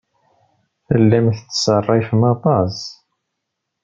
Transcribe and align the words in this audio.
Tellam 0.87 1.27
tettṣerrifem 1.37 2.21
aṭas. 2.33 2.77